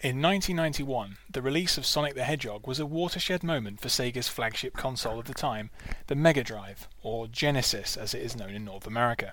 In 0.00 0.22
1991, 0.22 1.16
the 1.28 1.42
release 1.42 1.76
of 1.76 1.84
Sonic 1.84 2.14
the 2.14 2.22
Hedgehog 2.22 2.68
was 2.68 2.78
a 2.78 2.86
watershed 2.86 3.42
moment 3.42 3.80
for 3.80 3.88
Sega's 3.88 4.28
flagship 4.28 4.76
console 4.76 5.18
of 5.18 5.24
the 5.24 5.34
time, 5.34 5.70
the 6.06 6.14
Mega 6.14 6.44
Drive, 6.44 6.86
or 7.02 7.26
Genesis 7.26 7.96
as 7.96 8.14
it 8.14 8.22
is 8.22 8.36
known 8.36 8.54
in 8.54 8.64
North 8.64 8.86
America. 8.86 9.32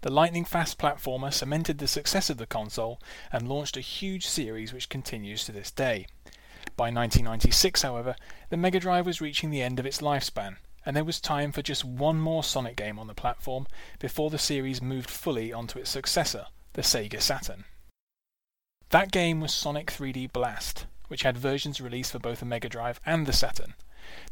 The 0.00 0.10
lightning 0.10 0.46
fast 0.46 0.78
platformer 0.78 1.30
cemented 1.30 1.76
the 1.76 1.86
success 1.86 2.30
of 2.30 2.38
the 2.38 2.46
console 2.46 2.98
and 3.30 3.46
launched 3.46 3.76
a 3.76 3.82
huge 3.82 4.26
series 4.26 4.72
which 4.72 4.88
continues 4.88 5.44
to 5.44 5.52
this 5.52 5.70
day. 5.70 6.06
By 6.74 6.84
1996, 6.84 7.82
however, 7.82 8.16
the 8.48 8.56
Mega 8.56 8.80
Drive 8.80 9.04
was 9.04 9.20
reaching 9.20 9.50
the 9.50 9.60
end 9.60 9.78
of 9.78 9.84
its 9.84 10.00
lifespan, 10.00 10.56
and 10.86 10.96
there 10.96 11.04
was 11.04 11.20
time 11.20 11.52
for 11.52 11.60
just 11.60 11.84
one 11.84 12.18
more 12.18 12.42
Sonic 12.42 12.76
game 12.76 12.98
on 12.98 13.06
the 13.06 13.12
platform 13.12 13.66
before 13.98 14.30
the 14.30 14.38
series 14.38 14.80
moved 14.80 15.10
fully 15.10 15.52
onto 15.52 15.78
its 15.78 15.90
successor, 15.90 16.46
the 16.72 16.80
Sega 16.80 17.20
Saturn. 17.20 17.66
That 18.92 19.10
game 19.10 19.40
was 19.40 19.54
Sonic 19.54 19.86
3D 19.90 20.34
Blast, 20.34 20.84
which 21.08 21.22
had 21.22 21.38
versions 21.38 21.80
released 21.80 22.12
for 22.12 22.18
both 22.18 22.40
the 22.40 22.44
Mega 22.44 22.68
Drive 22.68 23.00
and 23.06 23.24
the 23.24 23.32
Saturn. 23.32 23.72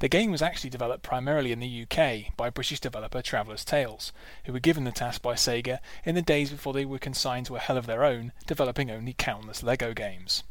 The 0.00 0.08
game 0.10 0.30
was 0.30 0.42
actually 0.42 0.68
developed 0.68 1.02
primarily 1.02 1.50
in 1.50 1.60
the 1.60 1.86
UK 1.86 2.36
by 2.36 2.50
British 2.50 2.78
developer 2.78 3.22
Traveller's 3.22 3.64
Tales, 3.64 4.12
who 4.44 4.52
were 4.52 4.60
given 4.60 4.84
the 4.84 4.92
task 4.92 5.22
by 5.22 5.32
Sega 5.32 5.78
in 6.04 6.14
the 6.14 6.20
days 6.20 6.50
before 6.50 6.74
they 6.74 6.84
were 6.84 6.98
consigned 6.98 7.46
to 7.46 7.56
a 7.56 7.58
hell 7.58 7.78
of 7.78 7.86
their 7.86 8.04
own, 8.04 8.32
developing 8.46 8.90
only 8.90 9.14
countless 9.14 9.62
LEGO 9.62 9.94
games. 9.94 10.42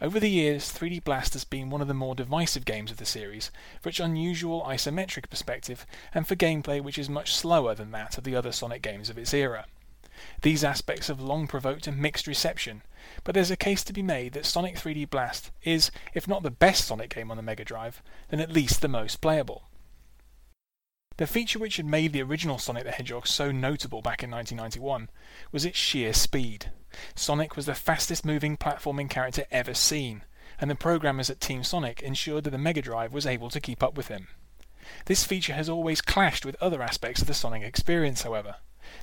Over 0.00 0.20
the 0.20 0.30
years, 0.30 0.72
3D 0.72 1.02
Blast 1.02 1.32
has 1.32 1.42
been 1.42 1.70
one 1.70 1.80
of 1.80 1.88
the 1.88 1.92
more 1.92 2.14
divisive 2.14 2.64
games 2.64 2.92
of 2.92 2.98
the 2.98 3.04
series, 3.04 3.50
for 3.80 3.88
its 3.88 3.98
unusual 3.98 4.62
isometric 4.62 5.28
perspective 5.28 5.86
and 6.14 6.24
for 6.24 6.36
gameplay 6.36 6.80
which 6.80 6.98
is 7.00 7.08
much 7.08 7.34
slower 7.34 7.74
than 7.74 7.90
that 7.90 8.16
of 8.16 8.22
the 8.22 8.36
other 8.36 8.52
Sonic 8.52 8.80
games 8.80 9.10
of 9.10 9.18
its 9.18 9.34
era. 9.34 9.66
These 10.42 10.64
aspects 10.64 11.08
have 11.08 11.20
long 11.20 11.46
provoked 11.46 11.86
a 11.86 11.92
mixed 11.92 12.26
reception, 12.26 12.82
but 13.24 13.34
there's 13.34 13.50
a 13.50 13.56
case 13.56 13.84
to 13.84 13.92
be 13.92 14.02
made 14.02 14.32
that 14.32 14.46
Sonic 14.46 14.76
3D 14.76 15.08
Blast 15.10 15.50
is, 15.62 15.90
if 16.14 16.26
not 16.26 16.42
the 16.42 16.50
best 16.50 16.86
Sonic 16.86 17.14
game 17.14 17.30
on 17.30 17.36
the 17.36 17.42
Mega 17.42 17.64
Drive, 17.64 18.02
then 18.28 18.40
at 18.40 18.52
least 18.52 18.80
the 18.80 18.88
most 18.88 19.20
playable. 19.20 19.64
The 21.16 21.26
feature 21.26 21.58
which 21.58 21.76
had 21.76 21.84
made 21.84 22.14
the 22.14 22.22
original 22.22 22.56
Sonic 22.58 22.84
the 22.84 22.92
Hedgehog 22.92 23.26
so 23.26 23.50
notable 23.52 24.00
back 24.00 24.22
in 24.22 24.30
1991 24.30 25.10
was 25.52 25.66
its 25.66 25.76
sheer 25.76 26.14
speed. 26.14 26.70
Sonic 27.14 27.56
was 27.56 27.66
the 27.66 27.74
fastest 27.74 28.24
moving 28.24 28.56
platforming 28.56 29.10
character 29.10 29.44
ever 29.50 29.74
seen, 29.74 30.22
and 30.58 30.70
the 30.70 30.74
programmers 30.74 31.28
at 31.28 31.38
Team 31.38 31.62
Sonic 31.62 32.00
ensured 32.02 32.44
that 32.44 32.50
the 32.50 32.58
Mega 32.58 32.80
Drive 32.80 33.12
was 33.12 33.26
able 33.26 33.50
to 33.50 33.60
keep 33.60 33.82
up 33.82 33.98
with 33.98 34.08
him. 34.08 34.28
This 35.04 35.24
feature 35.24 35.52
has 35.52 35.68
always 35.68 36.00
clashed 36.00 36.46
with 36.46 36.56
other 36.60 36.82
aspects 36.82 37.20
of 37.20 37.28
the 37.28 37.34
Sonic 37.34 37.62
experience, 37.62 38.22
however. 38.22 38.56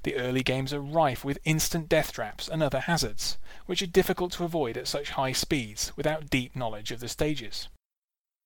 The 0.04 0.16
early 0.16 0.44
games 0.44 0.74
are 0.74 0.82
rife 0.82 1.24
with 1.24 1.40
instant 1.44 1.90
death 1.90 2.12
traps 2.12 2.48
and 2.48 2.62
other 2.62 2.82
hazards, 2.82 3.38
which 3.66 3.82
are 3.82 3.88
difficult 3.88 4.32
to 4.34 4.44
avoid 4.44 4.78
at 4.78 4.88
such 4.88 5.12
high 5.12 5.32
speeds 5.32 5.92
without 5.96 6.30
deep 6.30 6.56
knowledge 6.56 6.92
of 6.92 7.00
the 7.00 7.08
stages. 7.08 7.68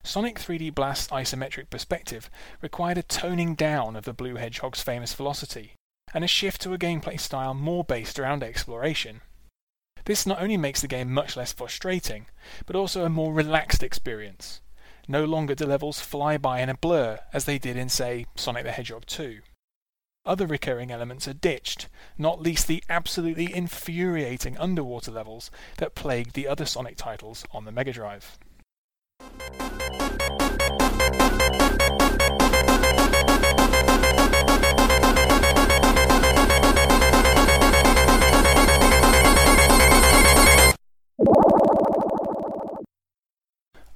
Sonic 0.03 0.39
3D 0.39 0.73
Blast's 0.73 1.11
isometric 1.11 1.69
perspective 1.69 2.29
required 2.61 2.97
a 2.97 3.03
toning 3.03 3.53
down 3.53 3.95
of 3.95 4.05
the 4.05 4.13
Blue 4.13 4.35
Hedgehog's 4.35 4.81
famous 4.81 5.13
velocity, 5.13 5.73
and 6.13 6.23
a 6.23 6.27
shift 6.27 6.61
to 6.61 6.73
a 6.73 6.77
gameplay 6.77 7.19
style 7.19 7.53
more 7.53 7.83
based 7.83 8.17
around 8.17 8.43
exploration. 8.43 9.21
This 10.05 10.25
not 10.25 10.41
only 10.41 10.57
makes 10.57 10.81
the 10.81 10.87
game 10.87 11.13
much 11.13 11.37
less 11.37 11.53
frustrating, 11.53 12.25
but 12.65 12.75
also 12.75 13.05
a 13.05 13.09
more 13.09 13.33
relaxed 13.33 13.83
experience. 13.83 14.61
No 15.07 15.25
longer 15.25 15.53
do 15.53 15.65
levels 15.65 15.99
fly 15.99 16.37
by 16.37 16.61
in 16.61 16.69
a 16.69 16.77
blur 16.77 17.19
as 17.31 17.45
they 17.45 17.59
did 17.59 17.77
in, 17.77 17.89
say, 17.89 18.25
Sonic 18.35 18.63
the 18.63 18.71
Hedgehog 18.71 19.05
2. 19.05 19.41
Other 20.23 20.45
recurring 20.45 20.91
elements 20.91 21.27
are 21.27 21.33
ditched, 21.33 21.89
not 22.15 22.39
least 22.39 22.67
the 22.67 22.83
absolutely 22.87 23.51
infuriating 23.51 24.55
underwater 24.55 25.09
levels 25.09 25.49
that 25.77 25.95
plagued 25.95 26.35
the 26.35 26.47
other 26.47 26.65
Sonic 26.65 26.95
titles 26.95 27.43
on 27.51 27.65
the 27.65 27.71
Mega 27.71 27.91
Drive. 27.91 28.37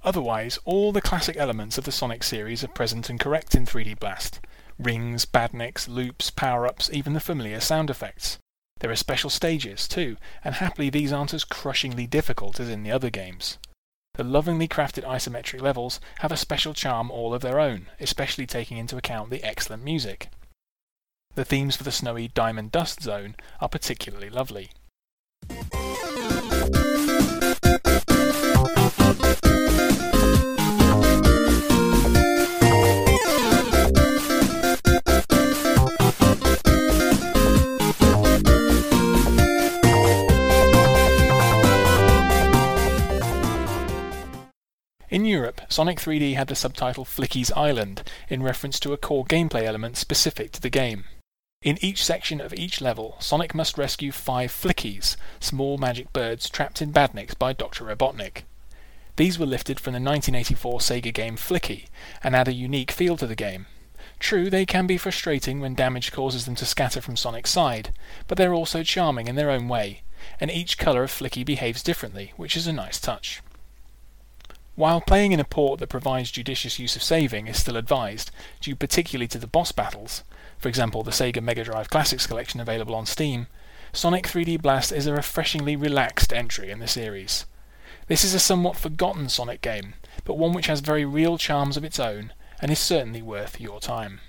Otherwise, 0.04 0.58
all 0.66 0.92
the 0.92 1.02
classic 1.02 1.38
elements 1.38 1.78
of 1.78 1.84
the 1.84 1.92
Sonic 1.92 2.24
series 2.24 2.64
are 2.64 2.68
present 2.68 3.12
and 3.12 3.20
correct 3.20 3.54
in 3.54 3.68
3D 3.68 4.00
Blast, 4.00 4.40
rings, 4.80 5.26
badniks, 5.26 5.88
loops, 5.88 6.30
power-ups, 6.30 6.90
even 6.92 7.14
the 7.14 7.20
familiar 7.20 7.60
sound 7.60 7.90
effects. 7.90 8.38
There 8.80 8.92
are 8.92 8.96
special 8.96 9.30
stages, 9.30 9.88
too, 9.88 10.18
and 10.44 10.56
happily 10.56 10.90
these 10.90 11.14
aren't 11.14 11.34
as 11.34 11.44
crushingly 11.44 12.08
difficult 12.08 12.60
as 12.60 12.70
in 12.70 12.84
the 12.84 12.92
other 12.92 13.10
games. 13.10 13.58
The 14.16 14.24
lovingly 14.24 14.68
crafted 14.68 15.04
isometric 15.04 15.62
levels 15.62 16.00
have 16.20 16.32
a 16.32 16.38
special 16.38 16.74
charm 16.74 17.12
all 17.12 17.34
of 17.34 17.42
their 17.42 17.60
own, 17.60 17.88
especially 18.00 18.46
taking 18.46 18.78
into 18.78 18.98
account 18.98 19.30
the 19.30 19.44
excellent 19.44 19.84
music. 19.84 20.30
The 21.36 21.46
themes 21.46 21.76
for 21.76 21.84
the 21.84 21.92
snowy 21.92 22.30
Diamond 22.30 22.72
Dust 22.72 23.02
Zone 23.02 23.36
are 23.60 23.68
particularly 23.68 24.30
lovely. 24.30 24.72
In 45.16 45.24
Europe, 45.24 45.62
Sonic 45.70 45.98
3D 45.98 46.36
had 46.36 46.50
the 46.50 46.56
subtitle 46.56 47.06
Flicky's 47.06 47.50
Island, 47.54 48.04
in 48.28 48.44
reference 48.44 48.82
to 48.82 48.92
a 48.92 48.98
core 48.98 49.24
gameplay 49.24 49.64
element 49.64 49.96
specific 49.96 50.52
to 50.52 50.62
the 50.62 50.70
game. 50.70 51.06
In 51.62 51.78
each 51.80 52.04
section 52.04 52.42
of 52.42 52.54
each 52.54 52.82
level, 52.82 53.16
Sonic 53.22 53.56
must 53.56 53.78
rescue 53.78 54.12
five 54.12 54.52
Flickies, 54.52 55.16
small 55.40 55.78
magic 55.78 56.12
birds 56.12 56.50
trapped 56.50 56.82
in 56.82 56.92
badniks 56.92 57.40
by 57.40 57.54
Dr. 57.54 57.86
Robotnik. 57.86 58.44
These 59.16 59.40
were 59.40 59.46
lifted 59.46 59.80
from 59.80 59.94
the 59.94 60.02
1984 60.02 60.80
Sega 60.80 61.14
game 61.14 61.38
Flicky, 61.38 61.86
and 62.22 62.36
add 62.36 62.50
a 62.50 62.54
unique 62.54 62.92
feel 62.92 63.16
to 63.16 63.26
the 63.26 63.36
game. 63.36 63.68
True, 64.20 64.50
they 64.50 64.66
can 64.66 64.86
be 64.86 64.98
frustrating 64.98 65.62
when 65.62 65.76
damage 65.76 66.12
causes 66.12 66.44
them 66.44 66.56
to 66.56 66.66
scatter 66.66 67.00
from 67.00 67.16
Sonic's 67.16 67.52
side, 67.52 67.94
but 68.28 68.38
they're 68.38 68.54
also 68.54 68.84
charming 68.84 69.28
in 69.28 69.36
their 69.36 69.50
own 69.50 69.70
way, 69.70 70.02
and 70.42 70.52
each 70.52 70.78
colour 70.78 71.04
of 71.04 71.10
Flicky 71.10 71.46
behaves 71.46 71.82
differently, 71.82 72.34
which 72.36 72.58
is 72.58 72.68
a 72.68 72.74
nice 72.74 73.00
touch. 73.00 73.42
While 74.76 75.00
playing 75.00 75.32
in 75.32 75.40
a 75.40 75.46
port 75.46 75.80
that 75.80 75.88
provides 75.88 76.32
judicious 76.32 76.80
use 76.80 76.98
of 76.98 77.04
saving 77.04 77.48
is 77.48 77.58
still 77.60 77.78
advised, 77.78 78.30
due 78.60 78.76
particularly 78.76 79.28
to 79.30 79.38
the 79.38 79.48
boss 79.48 79.72
battles, 79.72 80.24
for 80.58 80.68
example 80.68 81.02
the 81.02 81.12
Sega 81.12 81.42
Mega 81.42 81.64
Drive 81.64 81.90
Classics 81.90 82.28
collection 82.28 82.60
available 82.60 82.94
on 82.94 83.06
Steam, 83.06 83.48
Sonic 83.94 84.28
3D 84.28 84.62
Blast 84.62 84.92
is 84.92 85.08
a 85.08 85.14
refreshingly 85.14 85.78
relaxed 85.78 86.34
entry 86.34 86.70
in 86.70 86.80
the 86.80 86.88
series. 86.88 87.46
This 88.08 88.26
is 88.26 88.34
a 88.34 88.40
somewhat 88.40 88.76
forgotten 88.76 89.30
Sonic 89.30 89.62
game, 89.62 89.94
but 90.26 90.38
one 90.38 90.52
which 90.52 90.68
has 90.68 90.82
very 90.82 91.06
real 91.06 91.38
charms 91.38 91.78
of 91.78 91.86
its 91.86 91.98
own 91.98 92.34
and 92.62 92.70
is 92.70 92.80
certainly 92.80 93.22
worth 93.22 93.62
your 93.62 93.80
time. 93.80 94.20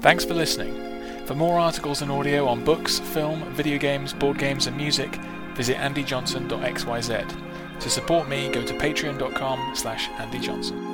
Thanks 0.00 0.24
for 0.24 0.34
listening. 0.34 1.26
For 1.26 1.34
more 1.34 1.58
articles 1.58 2.02
and 2.02 2.12
audio 2.12 2.46
on 2.46 2.64
books, 2.64 3.00
film, 3.00 3.42
video 3.54 3.78
games, 3.78 4.14
board 4.14 4.38
games, 4.38 4.68
and 4.68 4.76
music, 4.76 5.16
visit 5.56 5.76
andyjohnson.xyz. 5.76 7.47
To 7.80 7.90
support 7.90 8.28
me, 8.28 8.48
go 8.48 8.62
to 8.64 8.74
patreon.com 8.74 9.72
slash 9.74 10.08
andyjohnson. 10.10 10.87